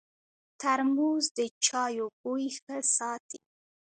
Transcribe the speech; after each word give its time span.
ترموز 0.59 1.25
د 1.37 1.39
چایو 1.65 2.05
بوی 2.21 2.45
ښه 2.59 2.77
ساتي. 2.95 3.39